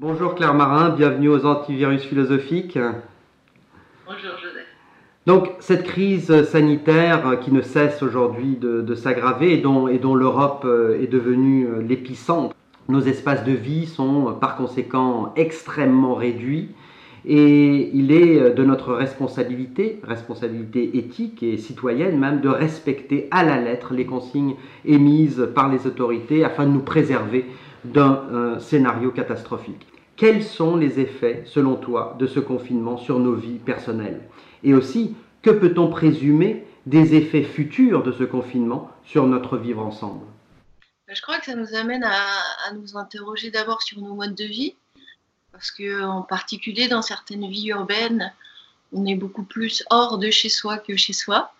Bonjour 0.00 0.36
Claire 0.36 0.54
Marin, 0.54 0.90
bienvenue 0.90 1.28
aux 1.28 1.44
antivirus 1.44 2.02
philosophiques. 2.02 2.78
Bonjour 4.06 4.30
Joseph. 4.40 4.64
Donc 5.26 5.48
cette 5.58 5.82
crise 5.82 6.44
sanitaire 6.44 7.40
qui 7.40 7.50
ne 7.50 7.60
cesse 7.62 8.00
aujourd'hui 8.00 8.54
de, 8.54 8.94
s'aggraver 8.94 9.54
et 9.54 9.56
dont, 9.56 9.88
et 9.88 9.98
dont 9.98 10.14
l'Europe 10.14 10.62
euh, 10.64 11.02
est 11.02 11.08
devenue 11.08 11.66
euh, 11.66 11.82
l'épicentre, 11.82 12.54
nos 12.88 13.00
espaces 13.00 13.42
de 13.42 13.50
vie 13.50 13.86
sont 13.86 14.36
par 14.40 14.54
conséquent 14.54 15.32
extrêmement 15.34 16.14
réduits 16.14 16.68
et 17.26 17.90
il 17.92 18.12
est 18.12 18.54
de 18.54 18.64
notre 18.64 18.94
responsabilité, 18.94 19.98
responsabilité 20.04 20.96
éthique 20.96 21.42
et 21.42 21.58
citoyenne 21.58 22.16
même, 22.16 22.40
de 22.40 22.48
respecter 22.48 23.26
à 23.32 23.42
la 23.42 23.60
lettre 23.60 23.94
les 23.94 24.06
consignes 24.06 24.54
émises 24.84 25.48
par 25.56 25.68
les 25.68 25.88
autorités 25.88 26.44
afin 26.44 26.66
de 26.66 26.70
nous 26.70 26.82
préserver 26.82 27.46
d'un 27.84 28.22
euh, 28.32 28.58
scénario 28.58 29.10
catastrophique. 29.10 29.86
Quels 30.18 30.42
sont 30.42 30.76
les 30.76 30.98
effets, 30.98 31.44
selon 31.46 31.76
toi, 31.76 32.16
de 32.18 32.26
ce 32.26 32.40
confinement 32.40 32.98
sur 32.98 33.20
nos 33.20 33.36
vies 33.36 33.60
personnelles? 33.60 34.20
Et 34.64 34.74
aussi, 34.74 35.14
que 35.42 35.50
peut-on 35.50 35.90
présumer 35.90 36.66
des 36.86 37.14
effets 37.14 37.44
futurs 37.44 38.02
de 38.02 38.10
ce 38.10 38.24
confinement 38.24 38.90
sur 39.04 39.28
notre 39.28 39.56
vivre 39.56 39.80
ensemble? 39.80 40.26
Je 41.06 41.22
crois 41.22 41.38
que 41.38 41.44
ça 41.44 41.54
nous 41.54 41.72
amène 41.72 42.02
à, 42.02 42.72
nous 42.74 42.96
interroger 42.96 43.52
d'abord 43.52 43.80
sur 43.80 44.00
nos 44.00 44.14
modes 44.14 44.34
de 44.34 44.44
vie, 44.44 44.74
parce 45.52 45.70
que 45.70 46.02
en 46.02 46.22
particulier 46.22 46.88
dans 46.88 47.02
certaines 47.02 47.48
vies 47.48 47.68
urbaines, 47.68 48.32
on 48.92 49.06
est 49.06 49.14
beaucoup 49.14 49.44
plus 49.44 49.84
hors 49.88 50.18
de 50.18 50.32
chez 50.32 50.48
soi 50.48 50.78
que 50.78 50.96
chez 50.96 51.12
soi, 51.12 51.52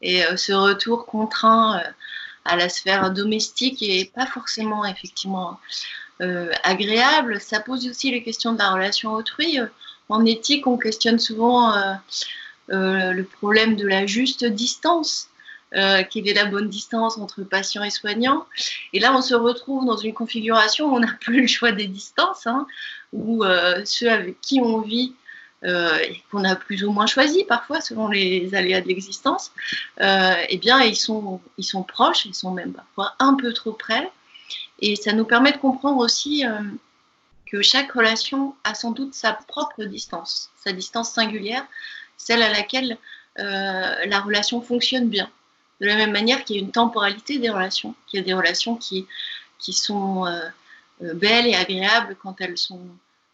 et 0.00 0.24
euh, 0.24 0.36
ce 0.36 0.54
retour 0.54 1.04
contraint 1.04 1.80
euh, 1.80 1.90
à 2.46 2.56
la 2.56 2.70
sphère 2.70 3.12
domestique 3.12 3.82
et 3.82 4.10
pas 4.14 4.24
forcément 4.24 4.86
effectivement 4.86 5.60
agréable. 6.62 7.40
Ça 7.40 7.60
pose 7.60 7.86
aussi 7.88 8.10
les 8.10 8.22
questions 8.22 8.52
de 8.52 8.58
la 8.58 8.70
relation 8.70 9.12
autrui. 9.12 9.58
En 10.08 10.24
éthique, 10.24 10.66
on 10.66 10.78
questionne 10.78 11.18
souvent 11.18 11.74
euh, 11.74 11.94
euh, 12.70 13.12
le 13.12 13.24
problème 13.24 13.76
de 13.76 13.86
la 13.86 14.06
juste 14.06 14.44
distance. 14.44 15.28
quelle 15.72 16.28
est 16.28 16.34
la 16.34 16.46
bonne 16.46 16.68
distance 16.68 17.18
entre 17.18 17.42
patient 17.42 17.82
et 17.82 17.90
soignant. 17.90 18.46
Et 18.92 19.00
là, 19.00 19.14
on 19.14 19.20
se 19.20 19.34
retrouve 19.34 19.84
dans 19.84 19.96
une 19.96 20.14
configuration 20.14 20.86
où 20.86 20.96
on 20.96 21.00
n'a 21.00 21.12
plus 21.20 21.42
le 21.42 21.46
choix 21.46 21.72
des 21.72 21.86
distances, 21.86 22.46
hein, 22.46 22.66
où 23.12 23.44
ceux 23.84 24.10
avec 24.10 24.40
qui 24.40 24.60
on 24.60 24.80
vit 24.80 25.14
euh, 25.64 25.98
qu'on 26.30 26.44
a 26.44 26.54
plus 26.54 26.84
ou 26.84 26.92
moins 26.92 27.06
choisi 27.06 27.42
parfois 27.44 27.80
selon 27.80 28.08
les 28.08 28.54
aléas 28.54 28.82
de 28.82 28.88
l'existence, 28.88 29.52
euh, 30.02 30.34
eh 30.50 30.58
bien 30.58 30.80
ils 30.82 30.96
sont, 30.96 31.40
ils 31.56 31.64
sont 31.64 31.82
proches, 31.82 32.26
ils 32.26 32.34
sont 32.34 32.50
même 32.50 32.74
parfois 32.74 33.14
un 33.18 33.34
peu 33.34 33.54
trop 33.54 33.72
près. 33.72 34.10
Et 34.80 34.96
ça 34.96 35.12
nous 35.12 35.24
permet 35.24 35.52
de 35.52 35.58
comprendre 35.58 35.98
aussi 35.98 36.46
euh, 36.46 36.60
que 37.46 37.62
chaque 37.62 37.92
relation 37.92 38.54
a 38.64 38.74
sans 38.74 38.90
doute 38.90 39.14
sa 39.14 39.32
propre 39.32 39.84
distance, 39.84 40.50
sa 40.64 40.72
distance 40.72 41.10
singulière, 41.10 41.66
celle 42.16 42.42
à 42.42 42.50
laquelle 42.50 42.98
la 43.38 44.20
relation 44.20 44.62
fonctionne 44.62 45.10
bien. 45.10 45.30
De 45.82 45.86
la 45.86 45.96
même 45.96 46.10
manière 46.10 46.42
qu'il 46.42 46.56
y 46.56 46.58
a 46.58 46.62
une 46.62 46.72
temporalité 46.72 47.38
des 47.38 47.50
relations, 47.50 47.94
qu'il 48.06 48.18
y 48.18 48.22
a 48.22 48.24
des 48.24 48.32
relations 48.32 48.76
qui, 48.76 49.06
sont 49.58 50.24
belles 51.00 51.46
et 51.46 51.54
agréables 51.54 52.16
quand 52.18 52.40
elles 52.40 52.56
sont 52.56 52.80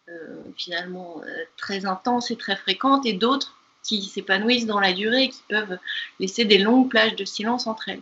euh, 0.09 0.43
finalement 0.57 1.21
euh, 1.25 1.45
très 1.55 1.85
intenses 1.85 2.29
et 2.29 2.35
très 2.35 2.57
fréquentes, 2.57 3.05
et 3.05 3.13
d'autres 3.13 3.55
qui 3.83 4.01
s'épanouissent 4.03 4.65
dans 4.65 4.79
la 4.79 4.93
durée 4.93 5.23
et 5.23 5.29
qui 5.29 5.43
peuvent 5.49 5.77
laisser 6.19 6.45
des 6.45 6.57
longues 6.57 6.89
plages 6.89 7.15
de 7.15 7.25
silence 7.25 7.67
entre 7.67 7.89
elles. 7.89 8.01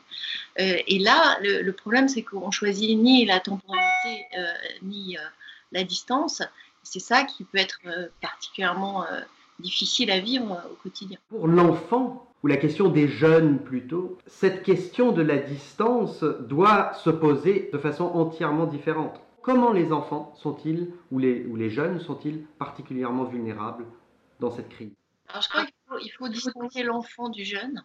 Euh, 0.60 0.78
et 0.88 1.00
là, 1.00 1.38
le, 1.42 1.72
problème, 1.72 2.08
c'est 2.08 2.22
qu'on 2.22 2.52
choisit 2.52 2.98
ni 2.98 3.26
la 3.26 3.40
temporalité 3.40 4.26
ni 4.84 5.18
la 5.72 5.84
distance. 5.84 6.44
C'est 6.84 7.00
ça 7.00 7.24
qui 7.24 7.44
peut 7.44 7.58
être 7.58 7.80
particulièrement 8.22 9.06
difficile 9.60 10.12
à 10.12 10.20
vivre 10.20 10.62
au 10.72 10.76
quotidien. 10.84 11.18
Pour 11.30 11.48
l'enfant, 11.48 12.28
ou 12.44 12.48
la 12.48 12.58
question 12.58 12.90
des 12.90 13.08
jeunes 13.08 13.60
plutôt, 13.60 14.18
cette 14.26 14.64
question 14.64 15.12
de 15.12 15.22
la 15.22 15.38
distance 15.38 16.24
doit 16.24 16.94
se 16.96 17.10
poser 17.10 17.70
de 17.72 17.78
façon 17.78 18.06
entièrement 18.06 18.66
différente. 18.66 19.22
Comment 19.42 19.72
les 19.72 19.92
enfants 19.92 20.34
sont-ils, 20.36 20.92
ou 21.12 21.20
les 21.20 21.70
jeunes 21.70 22.00
sont-ils 22.00 22.44
particulièrement 22.60 23.26
vulnérables 23.26 23.86
dans 24.40 24.52
cette 24.52 24.70
crise? 24.70 24.92
Alors, 25.32 25.42
je 25.42 25.50
crois 25.50 25.66
qu'il 26.00 26.12
faut, 26.12 26.28
distinguer 26.28 26.84
l'enfant 26.84 27.30
du 27.30 27.46
jeune. 27.46 27.84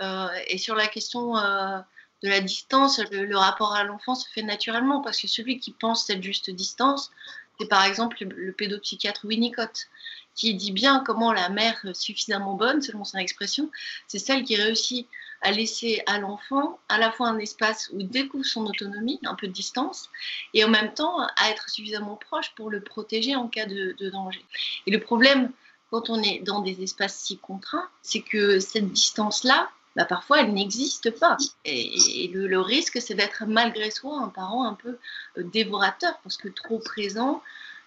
Euh, 0.00 0.28
et 0.48 0.58
sur 0.58 0.74
la 0.74 0.88
question 0.88 1.36
euh, 1.36 1.78
de 2.22 2.28
la 2.28 2.40
distance, 2.40 3.00
le, 3.10 3.36
rapport 3.36 3.74
à 3.74 3.84
l'enfant 3.84 4.14
se 4.14 4.28
fait 4.28 4.42
naturellement 4.42 5.00
parce 5.00 5.20
que 5.20 5.28
celui 5.28 5.58
qui 5.60 5.70
pense 5.72 6.06
cette 6.06 6.22
juste 6.22 6.50
distance, 6.50 7.12
c'est 7.60 7.68
par 7.68 7.84
exemple 7.84 8.16
le, 8.24 8.52
pédopsychiatre 8.52 9.24
Winnicott 9.24 9.86
qui 10.34 10.54
dit 10.54 10.72
bien 10.72 11.02
comment 11.04 11.32
la 11.32 11.50
mère 11.50 11.80
suffisamment 11.92 12.54
bonne, 12.54 12.80
selon 12.80 13.04
son 13.04 13.18
expression, 13.18 13.70
c'est 14.08 14.18
celle 14.18 14.44
qui 14.44 14.56
réussit 14.56 15.06
à 15.42 15.50
laisser 15.50 16.02
à 16.06 16.18
l'enfant 16.18 16.78
à 16.88 16.98
la 16.98 17.12
fois 17.12 17.28
un 17.28 17.38
espace 17.38 17.90
où 17.92 18.00
il 18.00 18.08
découvre 18.08 18.44
son 18.44 18.64
autonomie, 18.66 19.20
un 19.24 19.34
peu 19.34 19.46
de 19.46 19.52
distance, 19.52 20.08
et 20.54 20.64
en 20.64 20.68
même 20.68 20.94
temps 20.94 21.20
à 21.20 21.50
être 21.50 21.68
suffisamment 21.68 22.16
proche 22.16 22.54
pour 22.54 22.70
le 22.70 22.80
protéger 22.80 23.36
en 23.36 23.48
cas 23.48 23.66
de, 23.66 23.94
danger. 24.10 24.44
Et 24.86 24.90
le 24.90 25.00
problème, 25.00 25.52
quand 25.92 26.08
on 26.08 26.22
est 26.22 26.38
dans 26.38 26.60
des 26.60 26.82
espaces 26.82 27.18
si 27.18 27.36
contraints, 27.36 27.86
c'est 28.00 28.22
que 28.22 28.58
cette 28.60 28.90
distance-là, 28.90 29.68
bah 29.94 30.06
parfois 30.06 30.40
elle 30.40 30.54
n'existe 30.54 31.10
pas. 31.18 31.36
Et, 31.66 32.30
le, 32.32 32.60
risque, 32.60 32.98
c'est 33.00 33.14
d'être 33.14 33.44
malgré 33.46 33.90
soi 33.90 34.18
un 34.18 34.28
parent 34.28 34.64
un 34.64 34.72
peu 34.72 34.96
euh, 35.36 35.42
dévorateur, 35.44 36.18
parce 36.22 36.38
que 36.38 36.48
trop 36.48 36.78
présent 36.78 37.42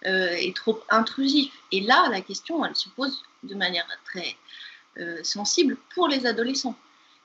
euh, 0.06 0.36
et 0.38 0.52
trop 0.52 0.80
intrusif. 0.88 1.52
Et 1.72 1.80
là, 1.80 2.08
la 2.08 2.20
question, 2.20 2.64
elle 2.64 2.76
se 2.76 2.88
pose 2.90 3.24
de 3.42 3.56
manière 3.56 3.86
très 4.04 4.36
euh, 4.98 5.18
sensible 5.24 5.76
pour 5.92 6.06
les 6.06 6.26
adolescents 6.26 6.78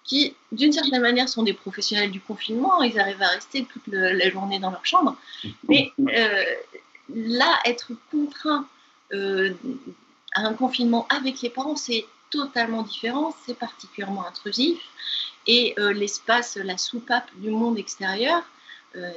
qui, 0.04 0.36
d'une 0.52 0.74
certaine 0.74 1.02
manière, 1.02 1.30
sont 1.30 1.44
des 1.44 1.54
professionnels 1.54 2.10
du 2.10 2.22
confinement. 2.22 2.82
Ils 2.82 3.00
arrivent 3.00 3.22
à 3.22 3.28
rester 3.28 3.66
toute 3.66 3.86
la 3.86 4.30
journée 4.32 4.58
dans 4.58 4.72
leur 4.72 4.84
chambre. 4.84 5.16
Mais 5.70 5.92
euh, 6.00 6.44
là, 7.14 7.60
être 7.66 7.92
contraint 8.10 8.68
un 10.36 10.54
confinement 10.54 11.08
avec 11.10 11.42
les 11.42 11.50
parents, 11.50 11.76
c'est 11.76 12.06
totalement 12.30 12.84
différent, 12.84 13.34
c'est 13.46 13.58
particulièrement 13.58 14.26
intrusif. 14.26 14.80
Et 15.48 15.74
euh, 15.80 15.92
l'espace, 15.92 16.58
la 16.64 16.78
soupape 16.78 17.30
du 17.38 17.50
monde 17.50 17.78
extérieur, 17.78 18.44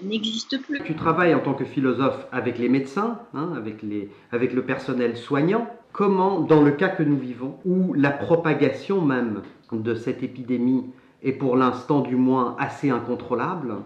n'existe 0.03 0.63
plus. 0.63 0.81
Tu 0.85 0.95
travailles 0.95 1.35
en 1.35 1.41
tant 1.41 1.55
que 1.55 1.65
philosophe 1.65 2.27
avec 2.31 2.59
les 2.59 2.69
médecins, 2.69 3.19
hein, 3.35 3.53
avec, 3.57 3.83
les, 3.83 4.09
avec 4.31 4.53
le 4.53 4.65
personnel 4.65 5.17
soignant. 5.17 5.69
Comment, 5.93 6.41
dans 6.41 6.63
le 6.63 6.73
cas 6.73 6.89
que 6.89 7.03
nous 7.03 7.19
vivons, 7.19 7.59
où 7.65 7.93
la 7.95 8.11
propagation 8.11 9.01
même 9.01 9.43
de 9.73 9.95
cette 9.95 10.23
épidémie 10.23 10.85
est 11.23 11.33
pour 11.33 11.57
l'instant 11.57 12.01
du 12.01 12.17
moins 12.17 12.57
assez 12.59 12.91
incontrôlable 12.91 13.77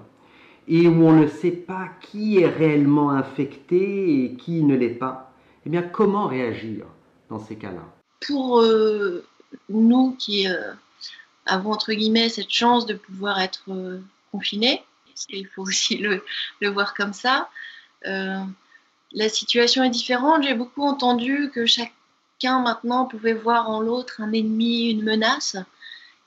et 0.66 0.86
où 0.86 1.02
on 1.06 1.12
ne 1.12 1.26
sait 1.26 1.50
pas 1.50 1.88
qui 2.00 2.40
est 2.40 2.48
réellement 2.48 3.10
infecté 3.10 4.24
et 4.24 4.34
qui 4.34 4.62
ne 4.64 4.76
l'est 4.76 4.90
pas, 4.90 5.32
eh 5.64 5.70
bien 5.70 5.82
comment 5.82 6.26
réagir? 6.26 6.84
Dans 7.28 7.38
ces 7.38 7.56
cas-là 7.56 7.82
Pour 8.26 8.60
euh, 8.60 9.24
nous 9.68 10.16
qui 10.18 10.48
euh, 10.48 10.72
avons 11.46 11.72
entre 11.72 11.92
guillemets 11.92 12.28
cette 12.28 12.50
chance 12.50 12.86
de 12.86 12.94
pouvoir 12.94 13.40
être 13.40 13.64
euh, 13.68 14.00
confinés, 14.32 14.82
il 15.28 15.46
faut 15.48 15.62
aussi 15.62 15.98
le, 15.98 16.22
voir 16.62 16.94
comme 16.94 17.12
ça, 17.12 17.48
la 18.04 19.28
situation 19.28 19.82
est 19.82 19.90
différente. 19.90 20.44
J'ai 20.44 20.54
beaucoup 20.54 20.84
entendu 20.84 21.50
que 21.52 21.66
chacun 21.66 22.60
maintenant 22.60 23.06
pouvait 23.06 23.32
voir 23.32 23.68
en 23.68 23.80
l'autre 23.80 24.20
un 24.20 24.32
ennemi, 24.32 24.90
une 24.90 25.02
menace. 25.02 25.56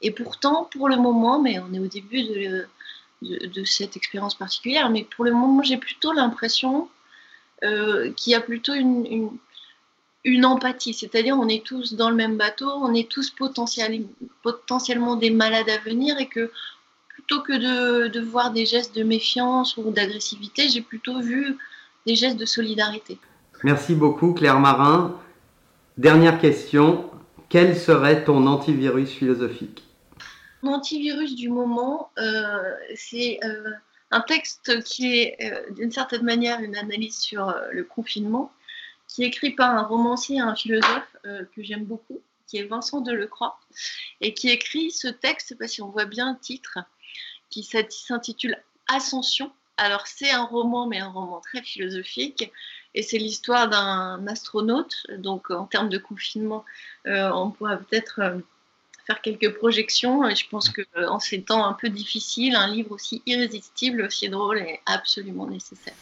Et 0.01 0.11
pourtant, 0.11 0.65
pour 0.65 0.89
le 0.89 0.97
moment, 0.97 1.39
mais 1.39 1.57
on 1.59 1.73
est 1.73 1.79
au 1.79 1.87
début 1.87 2.23
de, 3.21 3.63
cette 3.63 3.95
expérience 3.95 4.35
particulière, 4.35 4.89
mais 4.89 5.05
pour 5.05 5.23
le 5.23 5.31
moment, 5.31 5.63
j'ai 5.63 5.77
plutôt 5.77 6.11
l'impression 6.11 6.89
qu'il 7.61 8.33
y 8.33 8.35
a 8.35 8.41
plutôt 8.41 8.73
une, 8.73 9.31
empathie, 10.43 10.93
c'est-à-dire 10.93 11.37
on 11.37 11.47
est 11.47 11.65
tous 11.65 11.93
dans 11.93 12.09
le 12.09 12.15
même 12.15 12.37
bateau, 12.37 12.69
on 12.69 12.93
est 12.93 13.09
tous 13.09 13.33
potentiellement 14.43 15.15
des 15.15 15.31
malades 15.31 15.69
à 15.69 15.77
venir 15.79 16.17
et 16.19 16.27
que 16.27 16.51
plutôt 17.09 17.41
que 17.41 17.53
de, 17.53 18.07
de 18.07 18.19
voir 18.21 18.51
des 18.51 18.65
gestes 18.65 18.95
de 18.95 19.03
méfiance 19.03 19.77
ou 19.77 19.91
d'agressivité, 19.91 20.69
j'ai 20.69 20.81
plutôt 20.81 21.21
vu 21.21 21.57
des 22.05 22.15
gestes 22.15 22.37
de 22.37 22.45
solidarité. 22.45 23.17
Merci 23.63 23.95
beaucoup 23.95 24.33
Claire 24.33 24.59
Marin. 24.59 25.19
Dernière 25.97 26.39
question, 26.39 27.09
quel 27.49 27.77
serait 27.77 28.23
ton 28.23 28.47
antivirus 28.47 29.09
philosophique? 29.09 29.83
L'antivirus 30.63 31.35
du 31.35 31.49
moment, 31.49 32.11
euh, 32.17 32.59
c'est 32.95 33.39
euh, 33.43 33.71
un 34.11 34.21
texte 34.21 34.83
qui 34.83 35.19
est 35.19 35.37
euh, 35.43 35.73
d'une 35.73 35.91
certaine 35.91 36.23
manière 36.23 36.61
une 36.61 36.75
analyse 36.75 37.17
sur 37.17 37.53
le 37.71 37.83
confinement, 37.83 38.51
qui 39.13 39.23
est 39.23 39.27
écrit 39.27 39.51
par 39.51 39.75
un 39.75 39.83
romancier, 39.83 40.39
un 40.39 40.55
philosophe 40.55 41.17
que 41.23 41.61
j'aime 41.61 41.83
beaucoup, 41.83 42.21
qui 42.47 42.57
est 42.57 42.63
Vincent 42.63 43.01
Delecroix, 43.01 43.59
et 44.21 44.33
qui 44.33 44.49
écrit 44.49 44.89
ce 44.89 45.09
texte, 45.09 45.57
pas 45.57 45.67
si 45.67 45.81
on 45.81 45.89
voit 45.89 46.05
bien 46.05 46.33
le 46.33 46.39
titre, 46.39 46.79
qui 47.49 47.63
s'intitule 47.63 48.57
Ascension. 48.87 49.51
Alors 49.77 50.07
c'est 50.07 50.31
un 50.31 50.43
roman, 50.43 50.87
mais 50.87 50.99
un 50.99 51.09
roman 51.09 51.41
très 51.41 51.61
philosophique, 51.61 52.51
Et 52.93 53.03
c'est 53.03 53.17
l'histoire 53.17 53.69
d'un 53.69 54.25
astronaute. 54.27 54.95
Donc, 55.17 55.49
en 55.49 55.65
termes 55.65 55.89
de 55.89 55.97
confinement, 55.97 56.65
on 57.05 57.51
pourra 57.51 57.77
peut-être 57.77 58.21
faire 59.05 59.21
quelques 59.21 59.55
projections. 59.57 60.27
Et 60.27 60.35
je 60.35 60.47
pense 60.49 60.69
qu'en 60.69 61.19
ces 61.19 61.41
temps 61.41 61.65
un 61.65 61.73
peu 61.73 61.89
difficiles, 61.89 62.55
un 62.55 62.67
livre 62.67 62.91
aussi 62.91 63.21
irrésistible, 63.25 64.03
aussi 64.03 64.29
drôle 64.29 64.59
est 64.59 64.81
absolument 64.85 65.47
nécessaire. 65.47 65.95